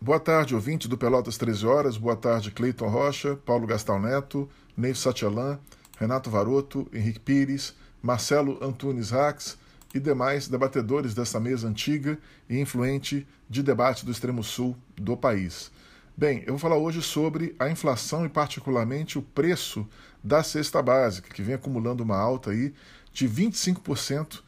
[0.00, 1.96] Boa tarde, ouvinte do Pelotas 13 Horas.
[1.98, 5.58] Boa tarde, Cleiton Rocha, Paulo Gastal Neto, Ney Satialan,
[5.98, 9.58] Renato Varoto, Henrique Pires, Marcelo Antunes Rax
[9.92, 12.16] e demais debatedores dessa mesa antiga
[12.48, 15.72] e influente de debate do extremo sul do país.
[16.16, 19.84] Bem, eu vou falar hoje sobre a inflação e, particularmente, o preço
[20.22, 22.72] da cesta básica, que vem acumulando uma alta aí
[23.12, 24.42] de 25%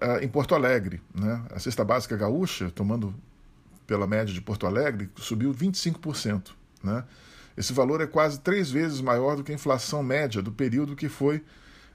[0.00, 1.00] ah, em Porto Alegre.
[1.12, 1.42] Né?
[1.50, 3.12] A cesta básica gaúcha, tomando
[3.88, 6.50] pela média de Porto Alegre, subiu 25%.
[6.84, 7.02] Né?
[7.56, 11.08] Esse valor é quase três vezes maior do que a inflação média do período que
[11.08, 11.42] foi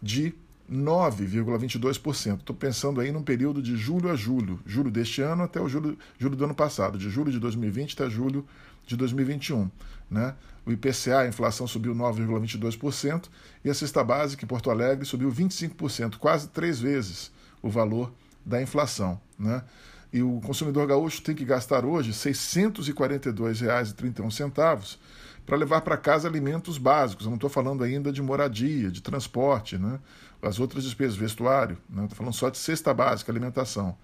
[0.00, 0.34] de
[0.70, 2.40] 9,22%.
[2.40, 5.98] Estou pensando aí num período de julho a julho, julho deste ano até o julho,
[6.18, 8.46] julho do ano passado, de julho de 2020 até julho
[8.86, 9.70] de 2021.
[10.10, 10.34] Né?
[10.66, 13.28] O IPCA, a inflação subiu 9,22%
[13.64, 17.32] e a cesta básica em Porto Alegre subiu 25%, quase três vezes
[17.62, 18.12] o valor
[18.44, 19.18] da inflação.
[19.38, 19.62] Né?
[20.12, 24.96] E o consumidor gaúcho tem que gastar hoje R$ 642,31
[25.44, 27.26] para levar para casa alimentos básicos.
[27.26, 29.98] Eu não estou falando ainda de moradia, de transporte, né?
[30.42, 31.78] as outras despesas, vestuário.
[31.88, 32.08] Estou né?
[32.14, 33.96] falando só de cesta básica, alimentação.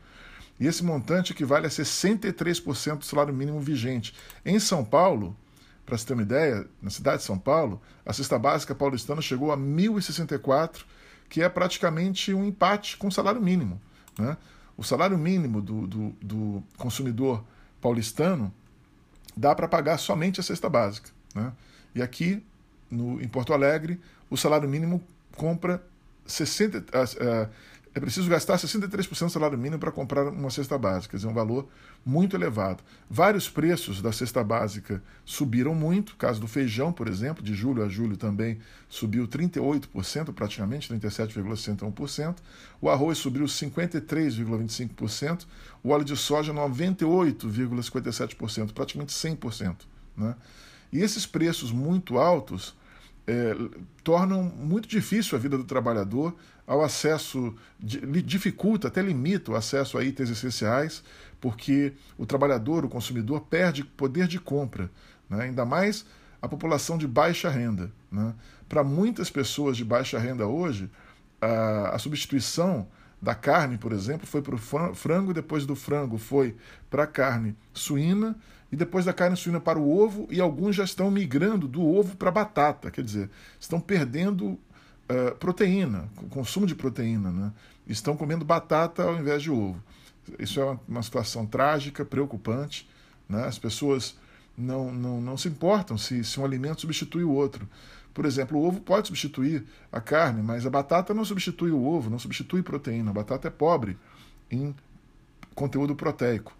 [0.58, 4.14] E esse montante equivale a 63% do salário mínimo vigente.
[4.44, 5.36] Em São Paulo,
[5.84, 9.52] para você ter uma ideia, na cidade de São Paulo, a cesta básica paulistana chegou
[9.52, 10.84] a 1.064
[11.28, 13.80] que é praticamente um empate com o salário mínimo.
[14.18, 14.36] Né?
[14.76, 17.44] O salário mínimo do, do, do consumidor
[17.80, 18.52] paulistano
[19.36, 21.10] dá para pagar somente a cesta básica.
[21.34, 21.52] Né?
[21.94, 22.44] E aqui,
[22.90, 25.02] no, em Porto Alegre, o salário mínimo
[25.36, 25.84] compra
[26.26, 27.50] 60, uh, uh,
[27.94, 31.32] é preciso gastar 63% do salário mínimo para comprar uma cesta básica, quer dizer, um
[31.32, 31.68] valor
[32.04, 32.82] muito elevado.
[33.08, 37.88] Vários preços da cesta básica subiram muito, caso do feijão, por exemplo, de julho a
[37.88, 42.38] julho também subiu 38%, praticamente 37,61%.
[42.80, 45.46] O arroz subiu 53,25%,
[45.80, 49.76] o óleo de soja 98,57%, praticamente 100%.
[50.16, 50.34] Né?
[50.92, 52.74] E esses preços muito altos
[53.26, 53.56] é,
[54.02, 56.34] tornam muito difícil a vida do trabalhador
[56.66, 61.02] ao acesso, dificulta, até limita o acesso a itens essenciais,
[61.40, 64.90] porque o trabalhador, o consumidor, perde poder de compra,
[65.28, 65.44] né?
[65.44, 66.06] ainda mais
[66.40, 67.90] a população de baixa renda.
[68.10, 68.34] Né?
[68.68, 70.90] Para muitas pessoas de baixa renda hoje,
[71.40, 72.86] a, a substituição
[73.24, 76.54] da carne, por exemplo, foi para o frango, depois do frango foi
[76.90, 78.36] para a carne suína,
[78.70, 82.16] e depois da carne suína para o ovo, e alguns já estão migrando do ovo
[82.16, 87.52] para a batata, quer dizer, estão perdendo uh, proteína, consumo de proteína, né?
[87.86, 89.82] estão comendo batata ao invés de ovo.
[90.38, 92.88] Isso é uma, uma situação trágica, preocupante.
[93.28, 93.44] Né?
[93.44, 94.16] As pessoas
[94.56, 97.68] não, não, não se importam se, se um alimento substitui o outro.
[98.14, 102.08] Por exemplo, o ovo pode substituir a carne, mas a batata não substitui o ovo,
[102.08, 103.10] não substitui proteína.
[103.10, 103.98] A batata é pobre
[104.48, 104.74] em
[105.54, 106.56] conteúdo proteico.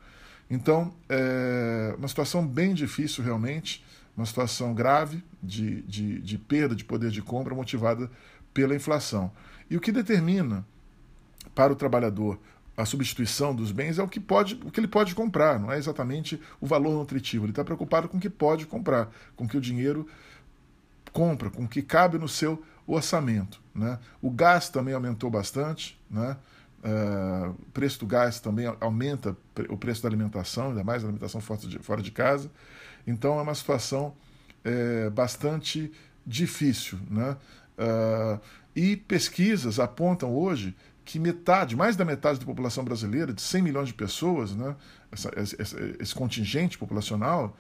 [0.51, 3.85] Então, é uma situação bem difícil realmente,
[4.17, 8.11] uma situação grave de, de, de perda de poder de compra motivada
[8.53, 9.31] pela inflação.
[9.71, 10.67] E o que determina
[11.55, 12.39] para o trabalhador
[12.77, 15.79] a substituição dos bens é o que, pode, o que ele pode comprar, não é
[15.79, 17.45] exatamente o valor nutritivo.
[17.45, 20.09] Ele está preocupado com o que pode comprar, com que o dinheiro
[21.15, 23.63] compra, com o que cabe no seu orçamento.
[23.75, 23.99] Né?
[24.21, 26.37] O gás também aumentou bastante, né?
[26.85, 29.35] Uh, preço do gás também aumenta
[29.71, 32.51] o preço da alimentação, ainda mais a alimentação fora de casa.
[33.07, 34.15] Então é uma situação
[34.63, 35.91] é, bastante
[36.27, 36.99] difícil.
[37.11, 37.37] Né?
[37.79, 38.39] Uh,
[38.77, 43.89] e pesquisas apontam hoje que metade, mais da metade da população brasileira, de 100 milhões
[43.89, 44.75] de pessoas, né,
[45.13, 45.31] essa,
[46.01, 47.57] esse, contingente populacional,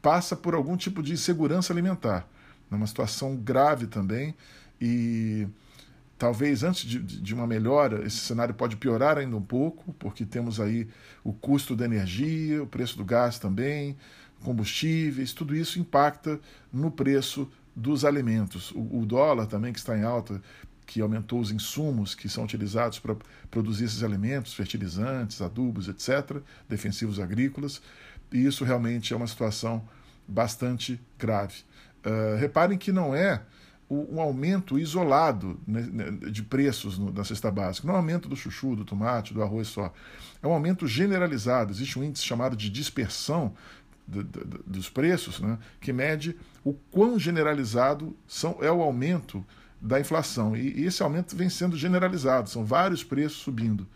[0.00, 2.28] passa por algum tipo de insegurança alimentar.
[2.74, 4.34] É uma situação grave também.
[4.80, 5.46] E
[6.22, 10.60] Talvez antes de, de, uma melhora, esse cenário pode piorar ainda um pouco, porque temos
[10.60, 10.86] aí
[11.24, 13.96] o custo da energia, o preço do gás também,
[14.44, 16.38] combustíveis, tudo isso impacta
[16.72, 18.70] no preço dos alimentos.
[18.70, 20.40] O, o dólar também, que está em alta,
[20.86, 23.16] que aumentou os insumos que são utilizados para
[23.50, 27.82] produzir esses alimentos, fertilizantes, adubos, etc., defensivos agrícolas,
[28.30, 29.82] e isso realmente é uma situação
[30.28, 31.64] bastante grave.
[32.04, 33.42] Uh, reparem que não é
[33.92, 37.86] um aumento isolado né, né, de preços na cesta básica.
[37.86, 39.92] Não é um aumento do chuchu, do tomate, do arroz só.
[40.42, 41.72] É um aumento generalizado.
[41.72, 43.52] Existe um índice chamado de dispersão
[44.66, 49.44] dos preços, né, que mede o quão generalizado são, é o aumento
[49.80, 50.56] da inflação.
[50.56, 52.48] E, esse aumento vem sendo generalizado.
[52.48, 53.86] São vários preços subindo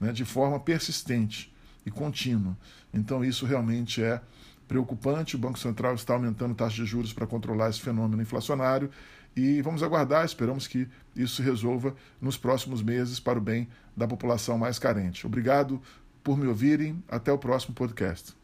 [0.00, 1.52] né, de forma persistente
[1.86, 2.56] e contínua.
[2.92, 4.20] Então, isso realmente é
[4.68, 5.36] preocupante.
[5.36, 8.90] O Banco Central está aumentando taxa de juros para controlar esse fenômeno inflacionário
[9.36, 14.06] e vamos aguardar, esperamos que isso se resolva nos próximos meses para o bem da
[14.06, 15.26] população mais carente.
[15.26, 15.80] Obrigado
[16.22, 18.43] por me ouvirem, até o próximo podcast.